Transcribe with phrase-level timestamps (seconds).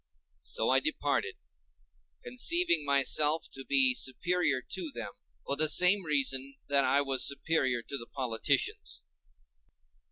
[0.41, 1.35] So I departed,
[2.23, 5.11] conceiving myself to be superior to them
[5.45, 9.03] for the same reason that I was superior to the politicians.